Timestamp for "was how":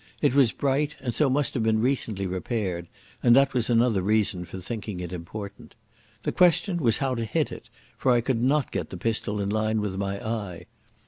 6.79-7.13